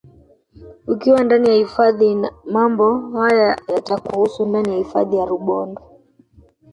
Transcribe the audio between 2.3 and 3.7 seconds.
mambo haya